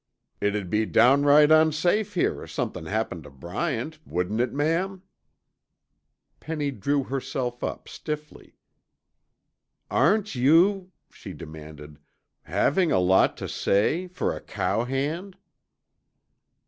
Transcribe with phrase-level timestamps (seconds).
[0.39, 5.03] "It'd be downright unsafe here if somethin' happened tuh Bryant, wouldn't it, ma'am?"
[6.39, 8.55] Penny drew herself up stiffly.
[9.91, 11.99] "Aren't you," she demanded,
[12.45, 15.37] "having a lot to say for a cowhand?"